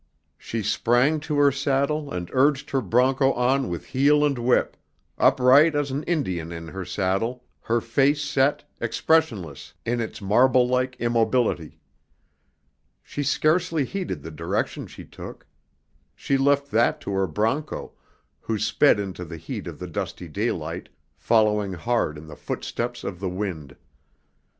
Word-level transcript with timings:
She 0.39 0.63
sprang 0.63 1.19
to 1.19 1.37
her 1.37 1.51
saddle 1.51 2.11
and 2.11 2.27
urged 2.33 2.71
her 2.71 2.81
broncho 2.81 3.33
on 3.33 3.69
with 3.69 3.85
heel 3.85 4.25
and 4.25 4.35
whip, 4.39 4.75
upright 5.19 5.75
as 5.75 5.91
an 5.91 6.01
Indian 6.05 6.51
in 6.51 6.69
her 6.69 6.83
saddle, 6.83 7.43
her 7.61 7.79
face 7.81 8.19
set, 8.23 8.63
expressionless 8.79 9.75
in 9.85 10.01
its 10.01 10.19
marble 10.19 10.67
like 10.67 10.95
immobility. 10.95 11.77
She 13.03 13.21
scarcely 13.21 13.85
heeded 13.85 14.23
the 14.23 14.31
direction 14.31 14.87
she 14.87 15.05
took. 15.05 15.45
She 16.15 16.35
left 16.35 16.71
that 16.71 16.99
to 17.01 17.11
her 17.11 17.27
broncho, 17.27 17.91
who 18.39 18.57
sped 18.57 18.99
into 18.99 19.23
the 19.23 19.37
heat 19.37 19.67
of 19.67 19.77
the 19.77 19.85
dusty 19.85 20.27
daylight, 20.27 20.89
following 21.15 21.73
hard 21.73 22.17
in 22.17 22.25
the 22.25 22.35
footsteps 22.35 23.03
of 23.03 23.19
the 23.19 23.29
wind. 23.29 23.75